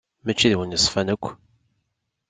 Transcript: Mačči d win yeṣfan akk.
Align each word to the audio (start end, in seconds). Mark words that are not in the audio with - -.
Mačči 0.25 0.51
d 0.51 0.53
win 0.57 0.73
yeṣfan 0.75 1.07
akk. 1.13 1.25